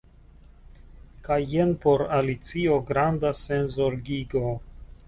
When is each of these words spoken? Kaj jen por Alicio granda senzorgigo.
Kaj 1.27 1.37
jen 1.53 1.75
por 1.85 2.05
Alicio 2.17 2.81
granda 2.89 3.35
senzorgigo. 3.45 4.47